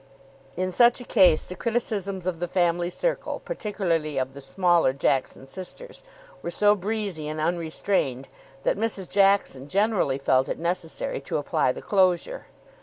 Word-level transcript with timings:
In 0.57 0.71
such 0.71 0.99
a 0.99 1.03
case 1.03 1.45
the 1.45 1.53
criticisms 1.55 2.25
of 2.25 2.39
the 2.39 2.47
family 2.47 2.89
circle, 2.89 3.39
particularly 3.45 4.17
of 4.17 4.33
the 4.33 4.41
smaller 4.41 4.93
Jackson 4.93 5.45
sisters, 5.45 6.01
were 6.41 6.49
so 6.49 6.73
breezy 6.73 7.27
and 7.27 7.39
unrestrained 7.39 8.27
that 8.63 8.79
Mrs. 8.79 9.07
Jackson 9.07 9.67
generally 9.67 10.17
felt 10.17 10.49
it 10.49 10.57
necessary 10.57 11.19
to 11.21 11.37
apply 11.37 11.71
the 11.71 11.83
closure. 11.83 12.47